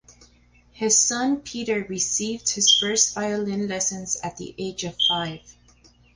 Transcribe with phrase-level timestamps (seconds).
[0.71, 5.43] His son Peter received his first violin lessons at the age of five.